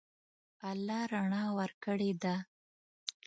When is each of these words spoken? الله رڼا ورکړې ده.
الله 0.71 1.01
رڼا 1.11 1.43
ورکړې 1.57 2.11
ده. 2.23 2.35